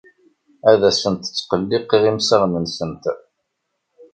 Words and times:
Ur 0.69 0.79
asent-ttqelliqeɣ 0.89 2.03
imsaɣen-nsent. 2.11 3.03